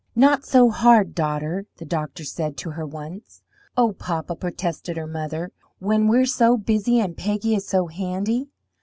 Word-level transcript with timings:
"Not 0.15 0.43
so 0.43 0.71
hard, 0.71 1.13
daughter," 1.13 1.67
the 1.77 1.85
doctor 1.85 2.23
said 2.23 2.57
to 2.57 2.71
her 2.71 2.87
once. 2.87 3.43
"Oh, 3.77 3.93
papa," 3.93 4.35
protested 4.35 4.97
her 4.97 5.05
mother, 5.05 5.51
"when 5.77 6.07
we're 6.07 6.25
so 6.25 6.57
busy, 6.57 6.99
and 6.99 7.15
Peggy 7.15 7.53
is 7.53 7.67
so 7.67 7.85
handy!" 7.85 8.49